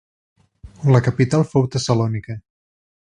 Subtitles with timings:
[0.95, 2.39] La capital fou Tessalònica.